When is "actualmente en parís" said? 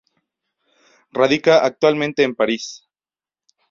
1.63-2.87